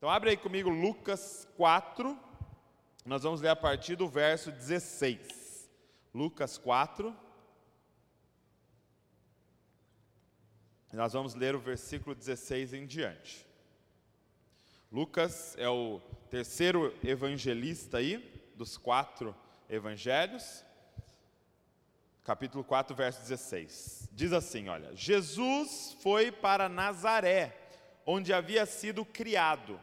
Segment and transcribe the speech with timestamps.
[0.00, 2.18] Então abre aí comigo Lucas 4,
[3.04, 5.70] nós vamos ler a partir do verso 16.
[6.14, 7.14] Lucas 4.
[10.94, 13.46] Nós vamos ler o versículo 16 em diante.
[14.90, 19.36] Lucas é o terceiro evangelista aí, dos quatro
[19.68, 20.64] evangelhos.
[22.24, 24.08] Capítulo 4, verso 16.
[24.12, 27.54] Diz assim: Olha, Jesus foi para Nazaré,
[28.06, 29.78] onde havia sido criado.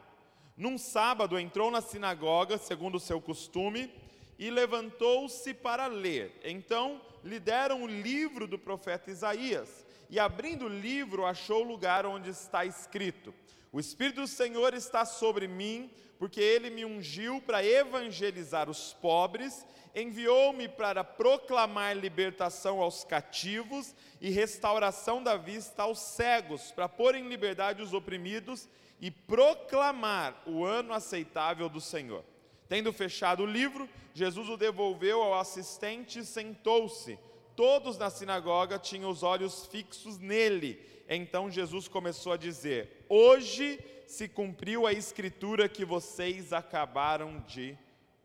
[0.58, 3.94] Num sábado entrou na sinagoga, segundo o seu costume,
[4.40, 6.34] e levantou-se para ler.
[6.44, 12.08] Então lhe deram o livro do profeta Isaías, e abrindo o livro, achou o lugar
[12.08, 13.32] onde está escrito:
[13.72, 19.64] o Espírito do Senhor está sobre mim, porque ele me ungiu para evangelizar os pobres,
[19.94, 27.28] enviou-me para proclamar libertação aos cativos e restauração da vista aos cegos, para pôr em
[27.28, 28.68] liberdade os oprimidos
[29.00, 32.24] e proclamar o ano aceitável do Senhor.
[32.68, 37.18] Tendo fechado o livro, Jesus o devolveu ao assistente e sentou-se.
[37.56, 40.80] Todos na sinagoga tinham os olhos fixos nele.
[41.08, 47.78] Então Jesus começou a dizer: Hoje se cumpriu a escritura que vocês acabaram de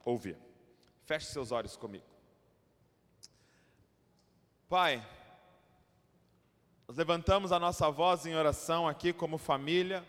[0.05, 0.37] ouvir.
[1.05, 2.05] Feche seus olhos comigo.
[4.69, 5.07] Pai,
[6.89, 10.05] nós levantamos a nossa voz em oração aqui como família,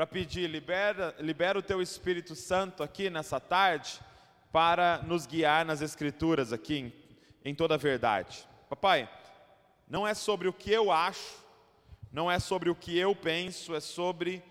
[0.00, 4.00] para pedir, libera, libera o teu Espírito Santo aqui nessa tarde,
[4.50, 6.90] para nos guiar nas Escrituras aqui,
[7.44, 8.48] em toda a verdade.
[8.70, 9.10] Papai,
[9.86, 11.44] não é sobre o que eu acho,
[12.10, 14.42] não é sobre o que eu penso, é sobre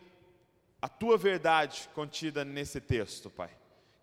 [0.80, 3.50] a tua verdade contida nesse texto, Pai.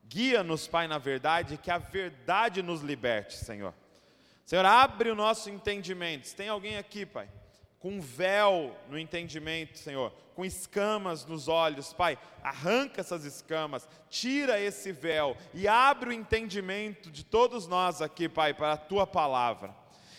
[0.04, 3.72] Guia-nos, Pai, na verdade, que a verdade nos liberte, Senhor.
[4.44, 6.26] Senhor, abre o nosso entendimento.
[6.26, 7.28] Se tem alguém aqui, Pai,
[7.86, 14.60] com um véu no entendimento, Senhor, com escamas nos olhos, Pai, arranca essas escamas, tira
[14.60, 19.72] esse véu e abre o entendimento de todos nós aqui, Pai, para a tua palavra.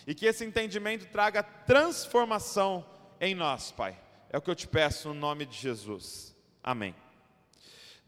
[0.06, 2.86] E que esse entendimento traga transformação
[3.20, 4.00] em nós, Pai.
[4.30, 6.34] É o que eu te peço no nome de Jesus.
[6.64, 6.94] Amém.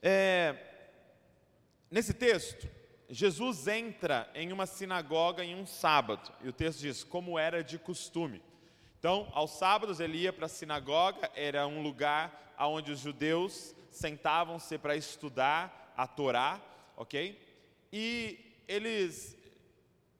[0.00, 0.56] É,
[1.90, 2.66] nesse texto,
[3.10, 7.78] Jesus entra em uma sinagoga em um sábado, e o texto diz: como era de
[7.78, 8.40] costume.
[9.00, 14.76] Então, aos sábados ele ia para a sinagoga, era um lugar onde os judeus sentavam-se
[14.76, 16.60] para estudar a Torá,
[16.98, 17.40] ok?
[17.90, 18.38] E
[18.68, 19.38] eles,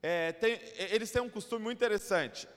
[0.03, 2.49] é, têm, eles têm um costume muito interessante.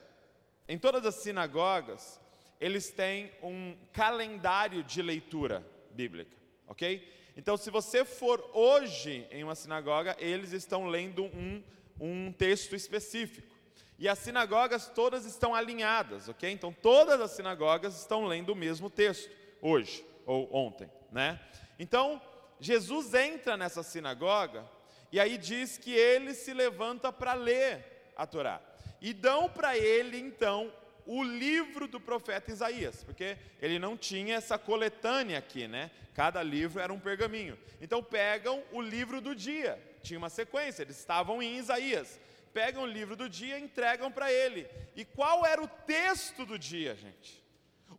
[0.66, 2.22] Em todas as sinagogas,
[2.58, 5.62] eles têm um calendário de leitura
[5.92, 6.38] bíblica,
[6.70, 7.06] ok?
[7.36, 11.62] Então, se você for hoje em uma sinagoga, eles estão lendo um,
[12.00, 13.53] um texto específico.
[13.98, 16.50] E as sinagogas todas estão alinhadas, ok?
[16.52, 19.30] Então todas as sinagogas estão lendo o mesmo texto
[19.62, 21.40] hoje ou ontem, né?
[21.78, 22.22] Então
[22.60, 24.66] Jesus entra nessa sinagoga
[25.12, 28.62] e aí diz que ele se levanta para ler a Torá.
[29.00, 30.72] E dão para ele então
[31.06, 35.92] o livro do profeta Isaías, porque ele não tinha essa coletânea aqui, né?
[36.14, 37.60] Cada livro era um pergaminho.
[37.82, 42.20] Então pegam o livro do dia, tinha uma sequência, eles estavam em Isaías
[42.54, 44.68] pegam o livro do dia e entregam para ele.
[44.96, 47.44] E qual era o texto do dia, gente?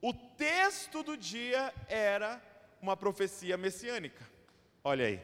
[0.00, 2.40] O texto do dia era
[2.80, 4.24] uma profecia messiânica.
[4.82, 5.20] Olha aí.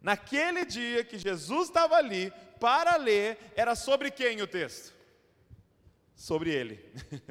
[0.00, 4.94] Naquele dia que Jesus estava ali para ler, era sobre quem o texto?
[6.14, 6.80] Sobre ele.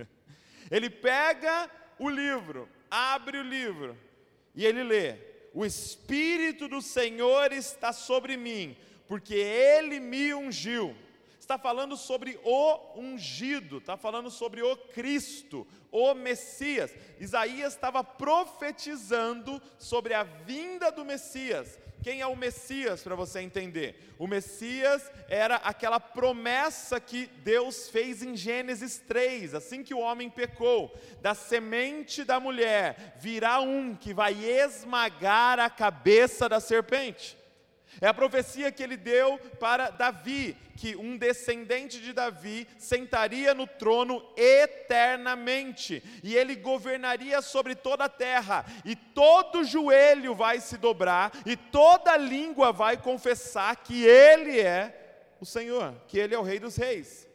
[0.70, 3.98] ele pega o livro, abre o livro
[4.54, 5.16] e ele lê:
[5.54, 8.78] O Espírito do Senhor está sobre mim,
[9.10, 10.96] porque ele me ungiu.
[11.40, 16.94] Está falando sobre o ungido, está falando sobre o Cristo, o Messias.
[17.20, 21.80] Isaías estava profetizando sobre a vinda do Messias.
[22.04, 24.14] Quem é o Messias, para você entender?
[24.20, 30.30] O Messias era aquela promessa que Deus fez em Gênesis 3, assim que o homem
[30.30, 37.39] pecou: da semente da mulher virá um que vai esmagar a cabeça da serpente.
[38.02, 43.68] É a profecia que ele deu para Davi, que um descendente de Davi sentaria no
[43.68, 51.32] trono eternamente, e ele governaria sobre toda a terra, e todo joelho vai se dobrar,
[51.46, 56.60] e toda língua vai confessar que ele é o Senhor, que ele é o Rei
[56.60, 57.28] dos Reis.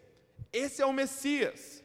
[0.52, 1.82] Esse é o Messias.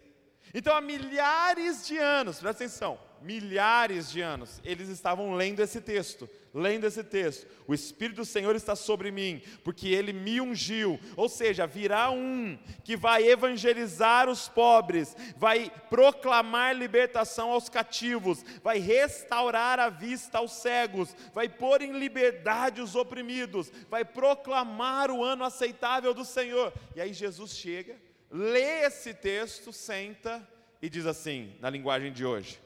[0.54, 6.30] Então, há milhares de anos, presta atenção, milhares de anos, eles estavam lendo esse texto,
[6.54, 7.48] lendo esse texto.
[7.68, 11.00] O Espírito do Senhor está sobre mim, porque ele me ungiu.
[11.16, 18.80] Ou seja, virá um que vai evangelizar os pobres, vai proclamar libertação aos cativos, vai
[18.80, 25.44] restaurar a vista aos cegos, vai pôr em liberdade os oprimidos, vai proclamar o ano
[25.44, 26.74] aceitável do Senhor.
[26.95, 27.95] E aí Jesus chega,
[28.31, 30.48] lê esse texto, senta
[30.81, 32.60] e diz assim, na linguagem de hoje: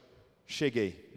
[0.46, 1.10] Cheguei.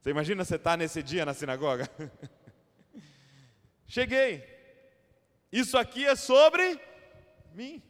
[0.00, 1.90] Você imagina você estar tá nesse dia na sinagoga?
[3.86, 4.44] Cheguei.
[5.50, 6.80] Isso aqui é sobre
[7.54, 7.82] mim.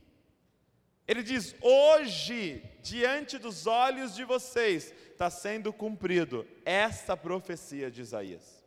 [1.06, 8.64] Ele diz: hoje, diante dos olhos de vocês, está sendo cumprido esta profecia de Isaías.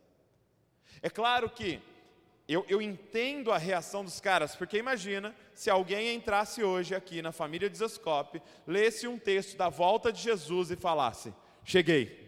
[1.00, 1.80] É claro que
[2.46, 7.32] eu, eu, entendo a reação dos caras, porque imagina se alguém entrasse hoje aqui na
[7.32, 11.32] família de Zescope, lesse um texto da volta de Jesus e falasse:
[11.64, 12.21] Cheguei.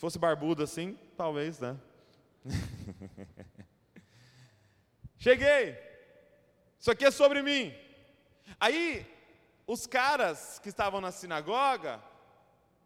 [0.00, 1.76] Se fosse barbudo assim, talvez, né?
[5.18, 5.76] Cheguei.
[6.78, 7.74] Isso aqui é sobre mim.
[8.58, 9.06] Aí,
[9.66, 12.02] os caras que estavam na sinagoga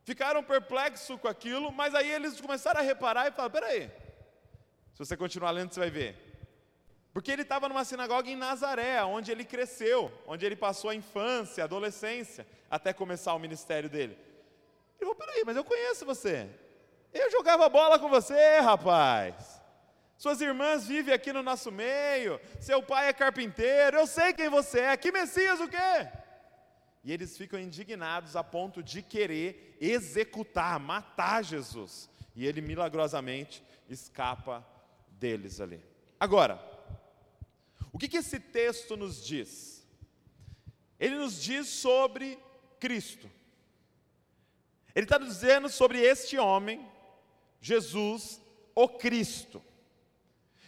[0.03, 3.93] ficaram perplexos com aquilo, mas aí eles começaram a reparar e falaram: peraí,
[4.93, 6.17] se você continuar lendo, você vai ver.
[7.13, 11.63] Porque ele estava numa sinagoga em Nazaré, onde ele cresceu, onde ele passou a infância,
[11.63, 14.19] a adolescência, até começar o ministério dele.
[14.99, 16.64] Ele falou: peraí, mas eu conheço você.
[17.15, 19.63] Eu jogava bola com você, rapaz.
[20.19, 22.41] Suas irmãs vivem aqui no nosso meio.
[22.61, 23.99] Seu pai é carpinteiro.
[23.99, 24.97] Eu sei quem você é.
[24.97, 26.09] Que Messias o quê?
[27.05, 32.09] E eles ficam indignados a ponto de querer executar, matar Jesus.
[32.35, 34.67] E ele milagrosamente escapa
[35.09, 35.81] deles ali.
[36.19, 36.61] Agora,
[37.93, 39.87] o que, que esse texto nos diz?
[40.99, 42.39] Ele nos diz sobre
[42.81, 43.31] Cristo.
[44.95, 46.89] Ele está dizendo sobre este homem,
[47.65, 48.43] Jesus,
[48.75, 49.57] o Cristo.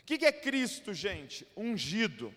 [0.01, 1.47] O que, é Cristo, gente?
[1.55, 2.35] Ungido.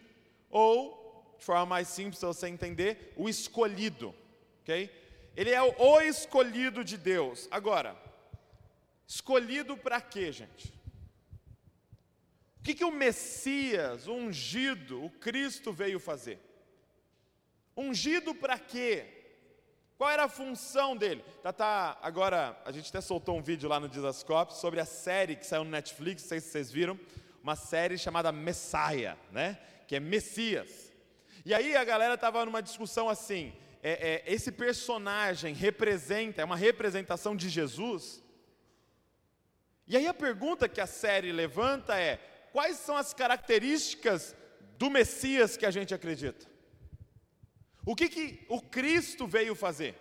[0.49, 4.13] Ou, de forma mais simples para você entender, o escolhido.
[4.61, 4.91] Ok?
[5.33, 7.47] Ele é o escolhido de Deus.
[7.49, 7.97] Agora,
[9.07, 10.73] escolhido para quê, gente?
[12.59, 16.37] O que, que o Messias, o ungido, o Cristo veio fazer?
[17.77, 19.18] Ungido para quê?
[19.99, 21.21] Qual era a função dele?
[21.43, 25.35] Tá, tá, agora, a gente até soltou um vídeo lá no Dizascope sobre a série
[25.35, 26.97] que saiu no Netflix, não sei se vocês viram,
[27.43, 29.59] uma série chamada Messiah, né?
[29.89, 30.93] Que é Messias.
[31.45, 33.51] E aí a galera estava numa discussão assim:
[33.83, 38.23] é, é, esse personagem representa, é uma representação de Jesus?
[39.85, 42.21] E aí a pergunta que a série levanta é:
[42.53, 44.33] quais são as características
[44.77, 46.48] do Messias que a gente acredita?
[47.89, 49.95] O que, que o Cristo veio fazer?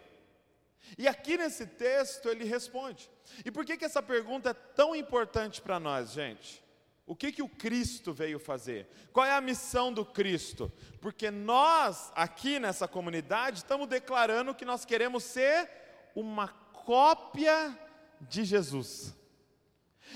[0.98, 3.10] E aqui nesse texto ele responde.
[3.46, 6.62] E por que, que essa pergunta é tão importante para nós, gente?
[7.06, 8.86] O que, que o Cristo veio fazer?
[9.10, 10.70] Qual é a missão do Cristo?
[11.00, 15.70] Porque nós, aqui nessa comunidade, estamos declarando que nós queremos ser
[16.14, 17.74] uma cópia
[18.20, 19.14] de Jesus.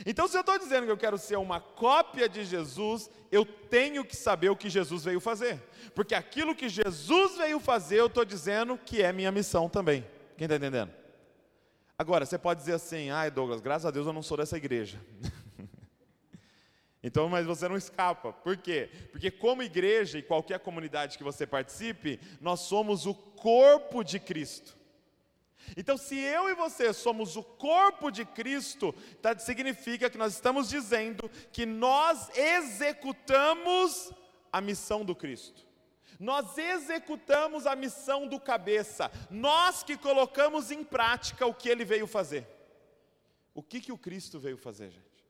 [0.07, 4.05] Então, se eu estou dizendo que eu quero ser uma cópia de Jesus, eu tenho
[4.05, 5.61] que saber o que Jesus veio fazer.
[5.95, 10.05] Porque aquilo que Jesus veio fazer, eu estou dizendo que é minha missão também.
[10.37, 10.93] Quem está entendendo?
[11.99, 14.99] Agora, você pode dizer assim, ai Douglas, graças a Deus eu não sou dessa igreja.
[17.03, 18.33] então, mas você não escapa.
[18.33, 18.91] Por quê?
[19.13, 24.77] Porque como igreja e qualquer comunidade que você participe, nós somos o corpo de Cristo.
[25.77, 30.69] Então, se eu e você somos o corpo de Cristo, tá, significa que nós estamos
[30.69, 34.13] dizendo que nós executamos
[34.53, 35.67] a missão do Cristo.
[36.19, 42.07] Nós executamos a missão do cabeça, nós que colocamos em prática o que ele veio
[42.07, 42.47] fazer.
[43.55, 45.25] O que, que o Cristo veio fazer, gente?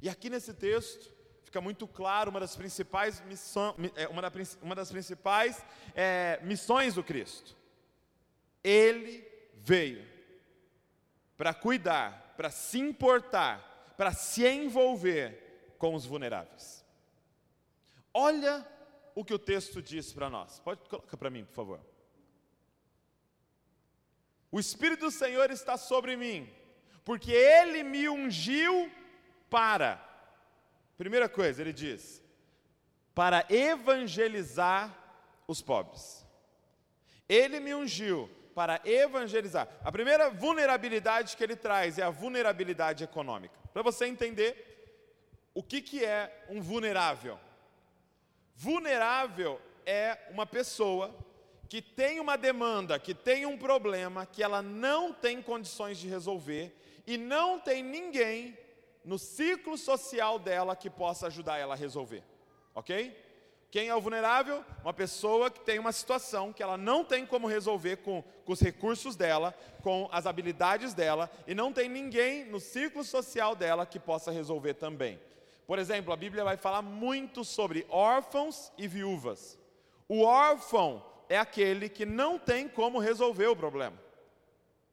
[0.00, 5.62] E aqui nesse texto fica muito claro uma das principais, missão, é, uma das principais
[5.94, 7.56] é, missões do Cristo
[8.62, 9.26] ele
[9.62, 10.06] veio
[11.36, 16.84] para cuidar, para se importar, para se envolver com os vulneráveis.
[18.12, 18.66] Olha
[19.14, 20.60] o que o texto diz para nós.
[20.60, 21.80] Pode colocar para mim, por favor.
[24.50, 26.52] O Espírito do Senhor está sobre mim,
[27.04, 28.90] porque Ele me ungiu
[29.48, 29.96] para.
[30.98, 32.22] Primeira coisa, ele diz:
[33.14, 34.96] para evangelizar
[35.46, 36.26] os pobres.
[37.28, 39.68] Ele me ungiu para evangelizar.
[39.82, 43.54] A primeira vulnerabilidade que ele traz é a vulnerabilidade econômica.
[43.72, 44.72] Para você entender
[45.54, 47.38] o que, que é um vulnerável.
[48.54, 51.14] Vulnerável é uma pessoa
[51.68, 56.76] que tem uma demanda, que tem um problema, que ela não tem condições de resolver
[57.06, 58.56] e não tem ninguém
[59.04, 62.22] no ciclo social dela que possa ajudar ela a resolver.
[62.74, 63.16] Ok?
[63.72, 64.62] Quem é o vulnerável?
[64.82, 68.60] Uma pessoa que tem uma situação que ela não tem como resolver com, com, os
[68.60, 73.98] recursos dela, com as habilidades dela, e não tem ninguém no ciclo social dela que
[73.98, 75.18] possa resolver também.
[75.66, 79.58] Por exemplo, a Bíblia vai falar muito sobre órfãos e viúvas.
[80.06, 83.96] O órfão é aquele que não tem como resolver o problema.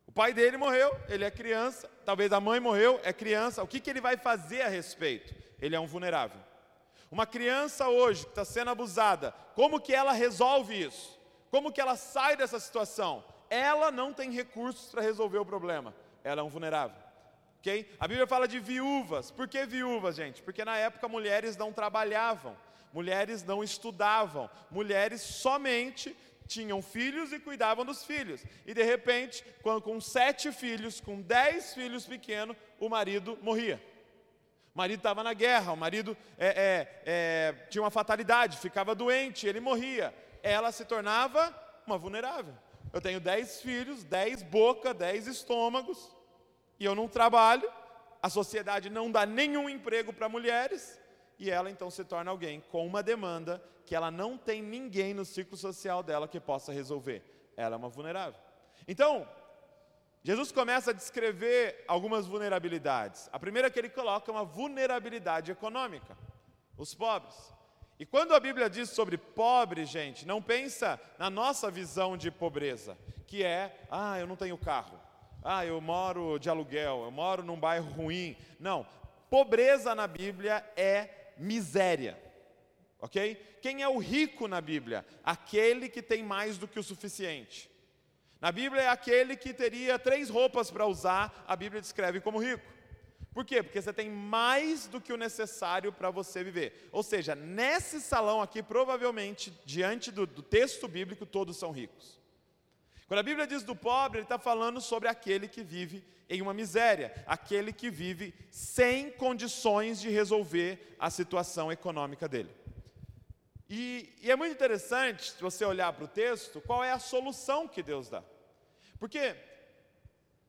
[0.08, 3.62] O pai dele morreu, ele é criança, talvez a mãe morreu, é criança.
[3.62, 5.36] O que, que ele vai fazer a respeito?
[5.60, 6.40] Ele é um vulnerável.
[7.12, 11.20] Uma criança hoje que está sendo abusada, como que ela resolve isso?
[11.50, 13.24] Como que ela sai dessa situação?
[13.50, 15.94] Ela não tem recursos para resolver o problema.
[16.24, 16.96] Ela é um vulnerável.
[17.60, 17.92] Ok?
[18.00, 19.32] A Bíblia fala de viúvas.
[19.32, 20.42] Por que viúvas, gente?
[20.42, 22.56] Porque na época mulheres não trabalhavam,
[22.94, 26.16] mulheres não estudavam, mulheres somente
[26.48, 28.44] tinham filhos e cuidavam dos filhos.
[28.66, 33.82] E de repente, quando, com sete filhos, com dez filhos pequenos, o marido morria.
[34.74, 39.48] O marido estava na guerra, o marido é, é, é, tinha uma fatalidade, ficava doente,
[39.48, 40.14] ele morria.
[40.42, 41.54] Ela se tornava
[41.86, 42.54] uma vulnerável.
[42.94, 46.16] Eu tenho dez filhos, dez bocas, dez estômagos,
[46.80, 47.70] e eu não trabalho,
[48.22, 51.00] a sociedade não dá nenhum emprego para mulheres,
[51.38, 55.26] e ela então se torna alguém com uma demanda que ela não tem ninguém no
[55.26, 57.24] ciclo social dela que possa resolver.
[57.58, 58.40] Ela é uma vulnerável.
[58.88, 59.28] Então,
[60.22, 63.30] Jesus começa a descrever algumas vulnerabilidades.
[63.32, 66.18] A primeira que ele coloca é uma vulnerabilidade econômica,
[66.78, 67.36] os pobres.
[67.98, 72.98] E quando a Bíblia diz sobre pobre, gente, não pensa na nossa visão de pobreza,
[73.28, 75.00] que é, ah, eu não tenho carro,
[75.44, 78.36] ah, eu moro de aluguel, eu moro num bairro ruim.
[78.60, 78.86] Não,
[79.30, 82.22] pobreza na Bíblia é miséria.
[83.00, 83.36] Ok?
[83.62, 85.06] Quem é o rico na Bíblia?
[85.24, 87.70] Aquele que tem mais do que o suficiente.
[88.42, 92.66] Na Bíblia é aquele que teria três roupas para usar, a Bíblia descreve como rico.
[93.34, 93.62] Por quê?
[93.62, 96.90] Porque você tem mais do que o necessário para você viver.
[96.92, 102.20] Ou seja, nesse salão aqui, provavelmente, diante do, do texto bíblico, todos são ricos.
[103.08, 106.54] Quando a Bíblia diz do pobre, ele está falando sobre aquele que vive em uma
[106.54, 112.52] miséria, aquele que vive sem condições de resolver a situação econômica dele.
[113.70, 117.68] E, e é muito interessante, se você olhar para o texto, qual é a solução
[117.68, 118.24] que Deus dá.
[118.98, 119.36] Porque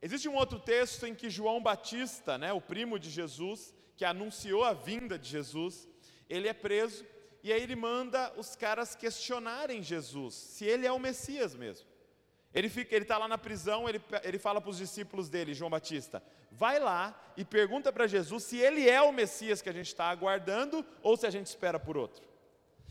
[0.00, 4.64] existe um outro texto em que João Batista, né, o primo de Jesus, que anunciou
[4.64, 5.86] a vinda de Jesus,
[6.28, 7.04] ele é preso
[7.42, 11.86] e aí ele manda os caras questionarem Jesus, se ele é o Messias mesmo.
[12.52, 15.70] Ele fica, ele está lá na prisão, ele, ele fala para os discípulos dele, João
[15.70, 19.86] Batista, vai lá e pergunta para Jesus se ele é o Messias que a gente
[19.86, 22.29] está aguardando ou se a gente espera por outro.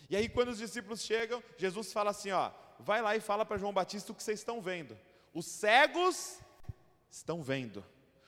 [0.10, 3.58] E aí, quando os discípulos chegam, Jesus fala assim: ó, vai lá e fala para
[3.58, 4.98] João Batista o que vocês estão vendo.
[5.34, 6.40] Os cegos
[7.12, 7.86] estão vendo,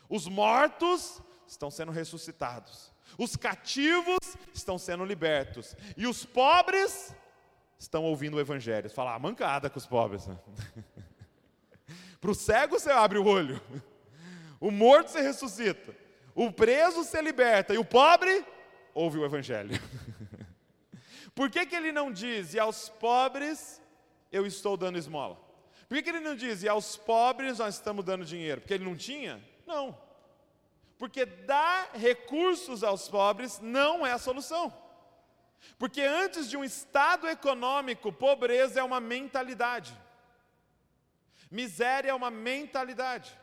[0.07, 4.19] os mortos estão sendo ressuscitados, os cativos
[4.53, 7.15] estão sendo libertos, e os pobres
[7.79, 8.89] estão ouvindo o Evangelho.
[8.89, 10.27] Fala, ah, mancada com os pobres.
[12.21, 13.59] Para o cego você abre o olho,
[14.59, 15.95] o morto você ressuscita,
[16.35, 18.45] o preso você liberta, e o pobre
[18.93, 19.71] ouve o Evangelho.
[21.41, 23.81] Por que, que ele não diz, e aos pobres
[24.31, 25.37] eu estou dando esmola?
[25.89, 28.61] Por que, que ele não diz, e aos pobres nós estamos dando dinheiro?
[28.61, 29.43] Porque ele não tinha?
[29.65, 29.97] Não.
[30.99, 34.71] Porque dar recursos aos pobres não é a solução.
[35.79, 39.99] Porque antes de um estado econômico, pobreza é uma mentalidade.
[41.49, 43.35] Miséria é uma mentalidade.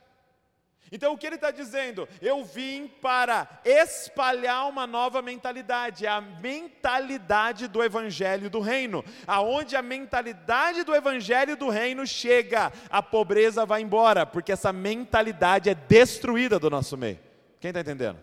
[0.91, 2.09] Então o que ele está dizendo?
[2.21, 9.05] Eu vim para espalhar uma nova mentalidade, a mentalidade do Evangelho do Reino.
[9.27, 15.69] Aonde a mentalidade do Evangelho do Reino chega, a pobreza vai embora, porque essa mentalidade
[15.69, 17.19] é destruída do nosso meio.
[17.61, 18.19] Quem está entendendo?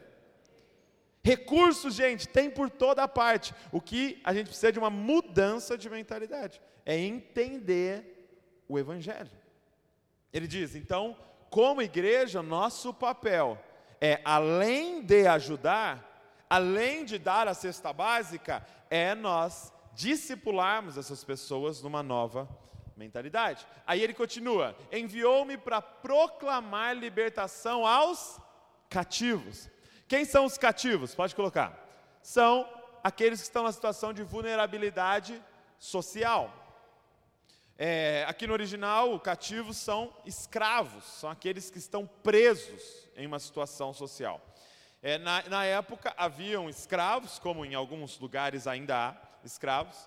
[1.23, 3.53] Recursos, gente, tem por toda parte.
[3.71, 9.31] O que a gente precisa de uma mudança de mentalidade, é entender o Evangelho.
[10.31, 11.17] Ele diz, então,
[11.55, 13.57] como igreja, nosso papel
[14.01, 21.81] é, além de ajudar, além de dar a cesta básica, é nós discipularmos essas pessoas
[21.81, 22.45] numa nova
[22.97, 23.65] mentalidade.
[23.87, 28.37] Aí ele continua: enviou-me para proclamar libertação aos
[28.89, 29.69] cativos.
[30.09, 31.15] Quem são os cativos?
[31.15, 31.71] Pode colocar.
[32.21, 32.67] São
[33.01, 35.41] aqueles que estão na situação de vulnerabilidade
[35.79, 36.64] social.
[37.77, 43.93] É, aqui no original, cativos são escravos, são aqueles que estão presos em uma situação
[43.93, 44.41] social.
[45.01, 49.97] É, na, na, época haviam escravos, como em alguns lugares ainda há escravos,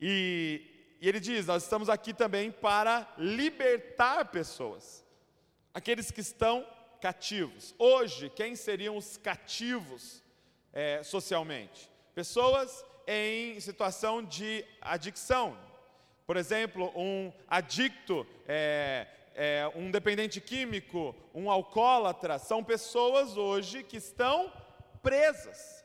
[0.00, 5.04] e, e ele diz: Nós estamos aqui também para libertar pessoas,
[5.74, 6.66] aqueles que estão
[7.02, 7.74] cativos.
[7.78, 10.22] Hoje, quem seriam os cativos
[10.72, 11.90] é, socialmente?
[12.14, 15.73] Pessoas em situação de adicção.
[16.26, 23.98] Por exemplo, um adicto, é, é, um dependente químico, um alcoólatra, são pessoas hoje que
[23.98, 24.50] estão
[25.02, 25.84] presas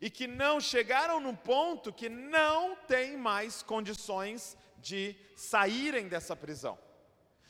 [0.00, 6.78] e que não chegaram no ponto que não têm mais condições de saírem dessa prisão.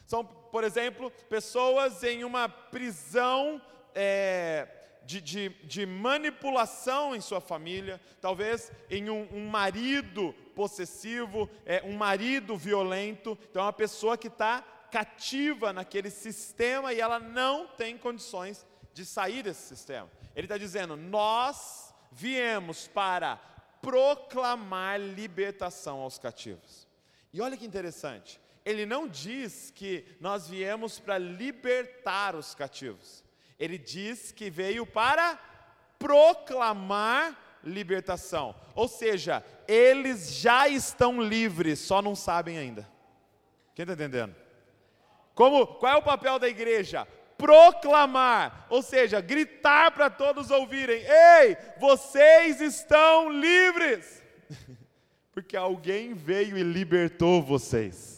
[0.04, 3.61] São, por exemplo, pessoas em uma prisão
[3.95, 4.68] é,
[5.04, 11.94] de, de, de, manipulação em sua família, talvez em um, um marido possessivo, é, um
[11.94, 13.38] marido violento.
[13.50, 19.04] Então, é uma pessoa que está cativa naquele sistema e ela não tem condições de
[19.04, 20.10] sair desse sistema.
[20.34, 23.36] Ele está dizendo: nós viemos para
[23.82, 26.88] proclamar libertação aos cativos.
[27.32, 33.22] E olha que interessante, ele não diz que nós viemos para libertar os cativos,
[33.58, 35.38] ele diz que veio para
[35.98, 38.54] proclamar libertação.
[38.75, 42.88] Ou seja, eles já estão livres, só não sabem ainda.
[43.75, 44.35] Quem está entendendo?
[45.35, 47.06] Como, qual é o papel da igreja?
[47.37, 54.23] proclamar, ou seja, gritar para todos ouvirem: ei, vocês estão livres,
[55.32, 58.15] porque alguém veio e libertou vocês.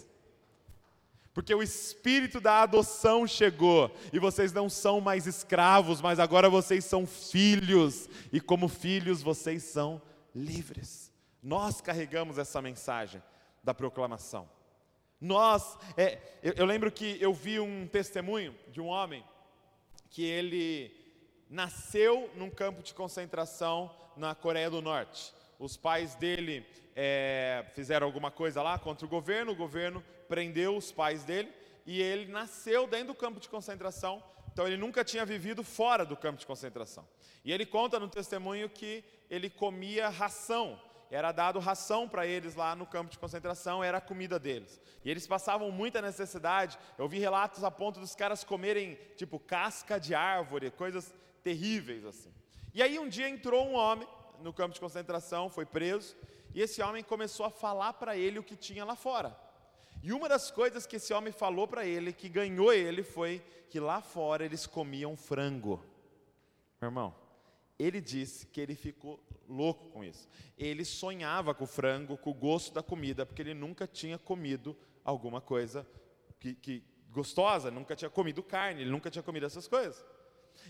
[1.39, 6.85] Porque o espírito da adoção chegou e vocês não são mais escravos, mas agora vocês
[6.85, 10.03] são filhos, e como filhos vocês são
[10.35, 11.13] livres.
[11.41, 13.23] Nós carregamos essa mensagem
[13.63, 14.51] da proclamação.
[15.21, 19.25] Nós, é, eu, eu lembro que eu vi um testemunho de um homem
[20.11, 20.91] que ele
[21.49, 25.33] nasceu num campo de concentração na Coreia do Norte.
[25.59, 30.93] Os pais dele é, fizeram alguma coisa lá contra o governo, o governo prendeu os
[30.93, 31.53] pais dele
[31.87, 34.23] e ele nasceu dentro do campo de concentração.
[34.53, 37.07] Então ele nunca tinha vivido fora do campo de concentração.
[37.45, 40.79] E ele conta no testemunho que ele comia ração
[41.11, 44.81] era dado ração para eles lá no campo de concentração, era a comida deles.
[45.05, 46.79] E eles passavam muita necessidade.
[46.99, 52.33] Eu vi relatos a ponto dos caras comerem, tipo, casca de árvore, coisas terríveis assim.
[52.75, 54.07] E aí um dia entrou um homem
[54.43, 56.17] no campo de concentração, foi preso,
[56.55, 59.37] e esse homem começou a falar para ele o que tinha lá fora.
[60.03, 63.81] E uma das coisas que esse homem falou para ele, que ganhou ele, foi que
[63.81, 65.85] lá fora eles comiam frango.
[66.81, 67.15] Meu irmão,
[67.79, 70.29] ele disse que ele ficou louco com isso.
[70.57, 74.77] Ele sonhava com o frango, com o gosto da comida, porque ele nunca tinha comido
[75.05, 75.87] alguma coisa
[76.39, 80.05] que, que gostosa, nunca tinha comido carne, ele nunca tinha comido essas coisas.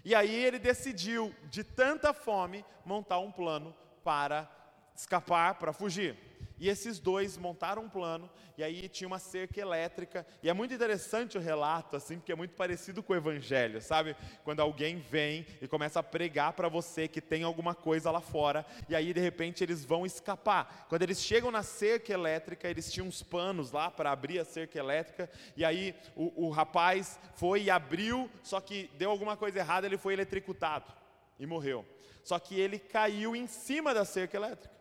[0.05, 3.75] E aí ele decidiu, de tanta fome, montar um plano
[4.05, 4.51] para
[4.95, 6.28] escapar, para fugir.
[6.59, 10.27] E esses dois montaram um plano, e aí tinha uma cerca elétrica.
[10.43, 14.17] E é muito interessante o relato, assim, porque é muito parecido com o evangelho, sabe?
[14.43, 18.67] Quando alguém vem e começa a pregar para você que tem alguma coisa lá fora,
[18.89, 20.87] e aí de repente eles vão escapar.
[20.89, 24.79] Quando eles chegam na cerca elétrica, eles tinham uns panos lá para abrir a cerca
[24.79, 29.87] elétrica, e aí o, o rapaz foi e abriu, só que deu alguma coisa errada,
[29.87, 30.93] ele foi eletricutado
[31.39, 31.87] e morreu.
[32.25, 34.78] Só que ele caiu em cima da cerca elétrica.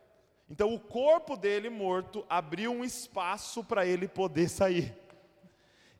[0.50, 4.96] Então o corpo dele morto abriu um espaço para ele poder sair.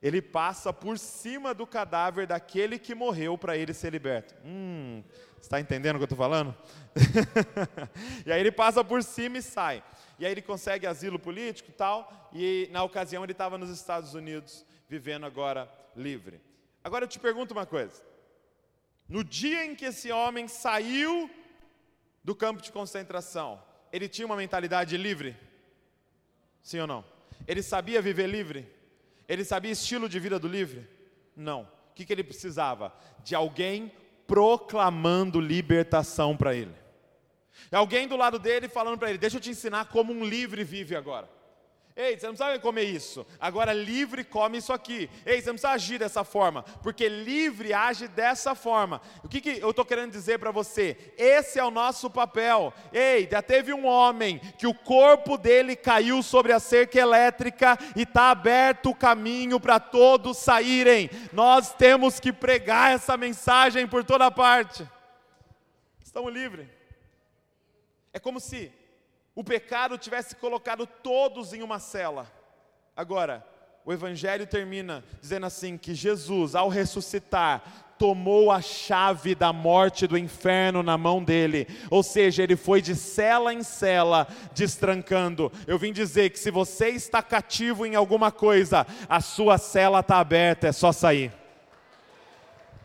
[0.00, 4.34] Ele passa por cima do cadáver daquele que morreu para ele ser liberto.
[4.44, 5.02] Hum,
[5.40, 6.56] está entendendo o que eu estou falando?
[8.24, 9.82] e aí ele passa por cima e sai.
[10.18, 12.30] E aí ele consegue asilo político e tal.
[12.32, 16.40] E na ocasião ele estava nos Estados Unidos, vivendo agora livre.
[16.82, 18.00] Agora eu te pergunto uma coisa.
[19.08, 21.28] No dia em que esse homem saiu
[22.22, 23.60] do campo de concentração,
[23.92, 25.36] ele tinha uma mentalidade livre?
[26.62, 27.04] Sim ou não?
[27.46, 28.70] Ele sabia viver livre?
[29.28, 30.88] Ele sabia estilo de vida do livre?
[31.36, 31.62] Não.
[31.62, 32.92] O que, que ele precisava?
[33.22, 33.92] De alguém
[34.26, 36.74] proclamando libertação para ele.
[37.72, 40.94] Alguém do lado dele falando para ele: Deixa eu te ensinar como um livre vive
[40.94, 41.28] agora.
[42.00, 43.26] Ei, você não precisa comer isso.
[43.40, 45.10] Agora livre come isso aqui.
[45.26, 49.02] Ei, você não precisa agir dessa forma, porque livre age dessa forma.
[49.24, 50.96] O que, que eu estou querendo dizer para você?
[51.18, 52.72] Esse é o nosso papel.
[52.92, 58.02] Ei, já teve um homem que o corpo dele caiu sobre a cerca elétrica e
[58.02, 61.10] está aberto o caminho para todos saírem.
[61.32, 64.88] Nós temos que pregar essa mensagem por toda parte.
[66.00, 66.68] Estamos livres.
[68.12, 68.72] É como se
[69.38, 72.26] o pecado tivesse colocado todos em uma cela.
[72.96, 73.46] Agora,
[73.84, 77.62] o Evangelho termina dizendo assim: que Jesus, ao ressuscitar,
[77.96, 81.68] tomou a chave da morte do inferno na mão dele.
[81.88, 85.52] Ou seja, ele foi de cela em cela, destrancando.
[85.68, 90.18] Eu vim dizer que se você está cativo em alguma coisa, a sua cela está
[90.18, 91.32] aberta, é só sair.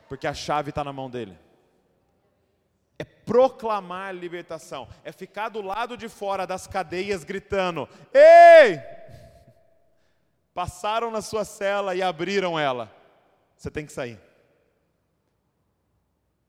[0.08, 1.36] Porque a chave está na mão dele.
[3.04, 8.80] É proclamar libertação, é ficar do lado de fora das cadeias gritando: Ei!
[10.54, 12.90] Passaram na sua cela e abriram ela.
[13.58, 14.18] Você tem que sair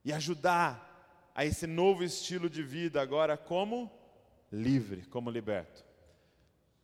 [0.05, 3.91] e ajudar a esse novo estilo de vida agora como
[4.51, 5.83] livre, como liberto.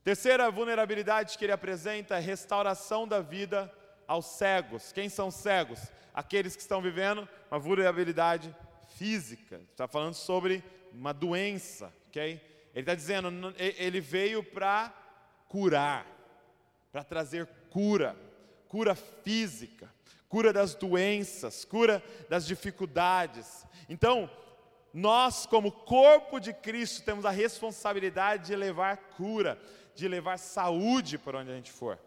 [0.03, 3.71] Terceira vulnerabilidade que ele apresenta é restauração da vida
[4.07, 4.91] aos cegos.
[4.91, 5.79] Quem são cegos?
[6.13, 8.53] Aqueles que estão vivendo uma vulnerabilidade
[9.01, 9.59] física.
[9.71, 12.39] Está falando sobre uma doença, ok?
[12.71, 14.93] Ele está dizendo, ele veio para
[15.47, 16.05] curar,
[16.91, 18.15] para trazer cura,
[18.67, 19.91] cura física
[20.31, 23.65] cura das doenças, cura das dificuldades.
[23.89, 24.31] Então,
[24.93, 29.61] nós, como corpo de Cristo, temos a responsabilidade de levar cura,
[29.93, 31.99] de levar saúde para onde a gente for.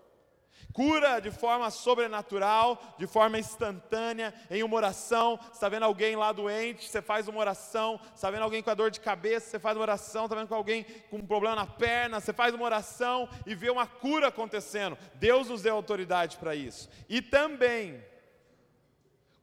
[0.73, 5.39] Cura de forma sobrenatural, de forma instantânea, em uma oração.
[5.53, 8.01] Está vendo alguém lá doente, você faz uma oração.
[8.15, 10.25] Está vendo alguém com a dor de cabeça, você faz uma oração.
[10.25, 13.71] Está vendo com alguém com um problema na perna, você faz uma oração e vê
[13.71, 14.99] uma cura acontecendo.
[15.15, 16.89] Deus nos deu autoridade para isso.
[17.09, 18.03] E também,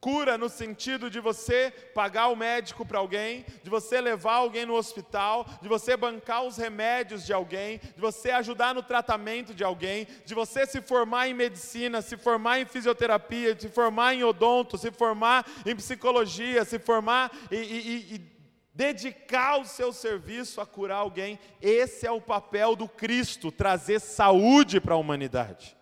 [0.02, 4.74] Cura no sentido de você pagar o médico para alguém, de você levar alguém no
[4.74, 10.08] hospital, de você bancar os remédios de alguém, de você ajudar no tratamento de alguém,
[10.26, 14.90] de você se formar em medicina, se formar em fisioterapia, se formar em odonto, se
[14.90, 18.32] formar em psicologia, se formar e, e, e
[18.74, 21.38] dedicar o seu serviço a curar alguém.
[21.62, 25.78] Esse é o papel do Cristo, trazer saúde para a humanidade.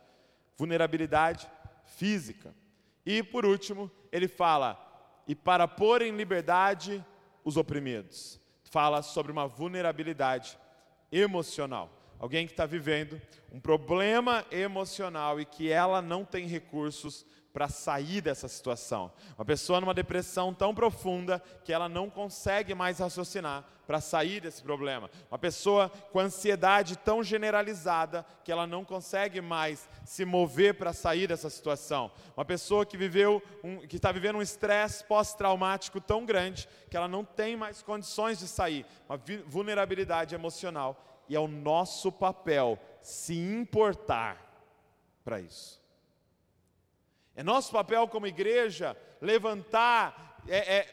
[0.58, 1.49] Vulnerabilidade
[1.86, 2.53] física.
[3.05, 4.78] E por último, ele fala,
[5.28, 7.04] e para pôr em liberdade
[7.43, 8.39] os oprimidos.
[8.63, 10.58] Fala sobre uma vulnerabilidade
[11.12, 11.89] emocional.
[12.19, 13.19] Alguém que está vivendo
[13.52, 19.12] um problema emocional e que ela não tem recursos para sair dessa situação.
[19.38, 24.62] Uma pessoa numa depressão tão profunda que ela não consegue mais raciocinar para sair desse
[24.62, 25.09] problema.
[25.31, 31.27] Uma pessoa com ansiedade tão generalizada que ela não consegue mais se mover para sair
[31.27, 32.12] dessa situação.
[32.38, 37.07] Uma pessoa que viveu um, que está vivendo um estresse pós-traumático tão grande que ela
[37.07, 38.85] não tem mais condições de sair.
[39.09, 44.38] Uma vulnerabilidade emocional e é o nosso papel se importar
[45.23, 45.79] para isso.
[47.39, 50.88] É nosso papel como igreja levantar é, é,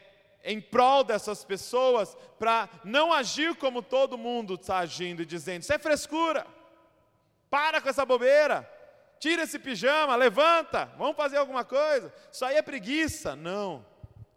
[0.45, 5.73] em prol dessas pessoas para não agir como todo mundo está agindo e dizendo: isso
[5.73, 6.47] é frescura,
[7.51, 8.65] para com essa bobeira,
[9.19, 12.15] tira esse pijama, levanta, vamos fazer alguma coisa.
[12.31, 13.35] Isso aí é preguiça.
[13.35, 13.85] Não.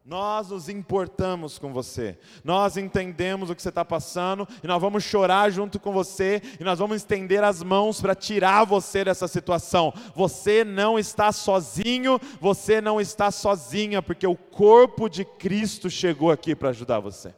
[0.10, 5.04] Nós nos importamos com você, nós entendemos o que você está passando e nós vamos
[5.04, 9.94] chorar junto com você e nós vamos estender as mãos para tirar você dessa situação.
[10.16, 16.56] Você não está sozinho, você não está sozinha, porque o corpo de Cristo chegou aqui
[16.56, 17.32] para ajudar você.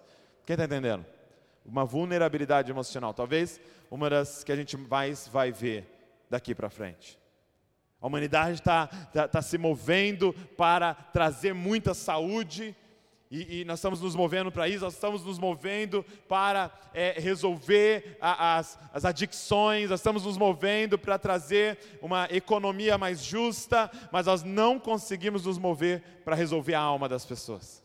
[0.45, 1.05] Quem está entendendo?
[1.65, 3.59] Uma vulnerabilidade emocional, talvez
[3.91, 5.85] uma das que a gente mais vai ver
[6.29, 7.20] daqui para frente.
[8.01, 12.75] A humanidade está tá, tá se movendo para trazer muita saúde,
[13.29, 18.17] e, e nós estamos nos movendo para isso, nós estamos nos movendo para é, resolver
[18.19, 24.25] a, as, as adicções, nós estamos nos movendo para trazer uma economia mais justa, mas
[24.25, 27.81] nós não conseguimos nos mover para resolver a alma das pessoas.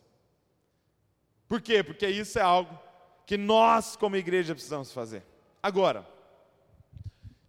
[1.46, 1.80] Por quê?
[1.82, 2.76] Porque isso é algo
[3.24, 5.22] que nós, como igreja, precisamos fazer.
[5.62, 6.04] Agora,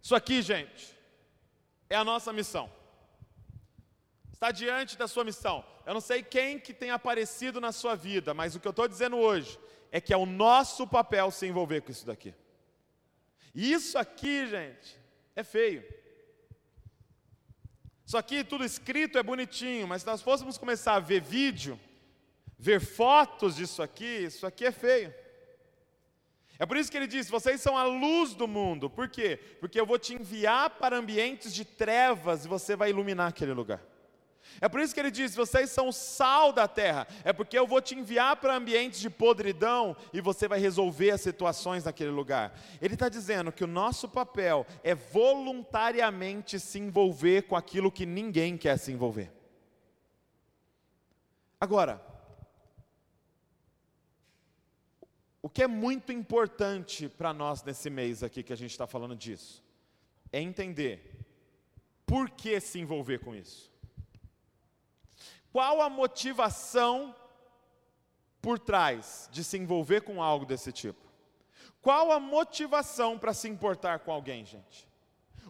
[0.00, 0.97] isso aqui, gente,
[1.88, 2.70] é a nossa missão.
[4.32, 5.64] Está diante da sua missão.
[5.84, 8.86] Eu não sei quem que tem aparecido na sua vida, mas o que eu estou
[8.86, 9.58] dizendo hoje
[9.90, 12.34] é que é o nosso papel se envolver com isso daqui.
[13.54, 14.98] E isso aqui, gente,
[15.34, 15.82] é feio.
[18.06, 21.78] Isso aqui, tudo escrito, é bonitinho, mas se nós fôssemos começar a ver vídeo,
[22.58, 25.12] ver fotos disso aqui, isso aqui é feio.
[26.58, 28.90] É por isso que ele diz: vocês são a luz do mundo.
[28.90, 29.38] Por quê?
[29.60, 33.80] Porque eu vou te enviar para ambientes de trevas e você vai iluminar aquele lugar.
[34.60, 37.06] É por isso que ele diz: vocês são o sal da terra.
[37.22, 41.20] É porque eu vou te enviar para ambientes de podridão e você vai resolver as
[41.20, 42.58] situações naquele lugar.
[42.80, 48.56] Ele está dizendo que o nosso papel é voluntariamente se envolver com aquilo que ninguém
[48.56, 49.30] quer se envolver.
[51.60, 52.00] Agora,
[55.40, 59.14] O que é muito importante para nós nesse mês aqui que a gente está falando
[59.14, 59.62] disso,
[60.32, 61.18] é entender
[62.04, 63.72] por que se envolver com isso.
[65.52, 67.14] Qual a motivação
[68.40, 71.06] por trás de se envolver com algo desse tipo?
[71.80, 74.88] Qual a motivação para se importar com alguém, gente?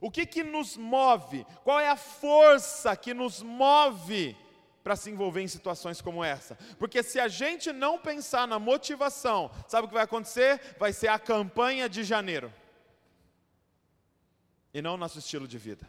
[0.00, 1.44] O que que nos move?
[1.64, 4.36] Qual é a força que nos move
[4.88, 6.56] para se envolver em situações como essa?
[6.78, 10.58] Porque se a gente não pensar na motivação, sabe o que vai acontecer?
[10.78, 12.50] Vai ser a campanha de janeiro.
[14.72, 15.86] E não nosso estilo de vida.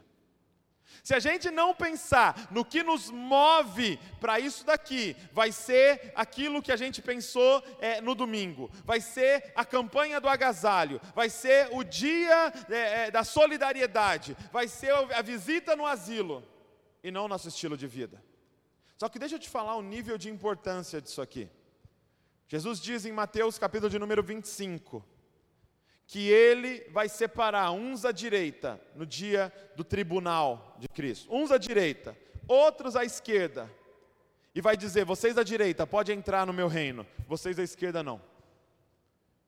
[1.02, 6.62] Se a gente não pensar no que nos move para isso daqui, vai ser aquilo
[6.62, 11.70] que a gente pensou é, no domingo, vai ser a campanha do agasalho, vai ser
[11.72, 16.44] o dia é, é, da solidariedade, vai ser a visita no asilo,
[17.02, 18.22] e não o nosso estilo de vida.
[19.00, 21.50] Só que deixa eu te falar o nível de importância disso aqui.
[22.50, 25.06] Jesus diz em Mateus capítulo de número 25,
[26.06, 31.58] que ele vai separar uns à direita no dia do tribunal de Cristo, uns à
[31.58, 33.72] direita, outros à esquerda,
[34.54, 38.22] e vai dizer: vocês à direita podem entrar no meu reino, vocês à esquerda não.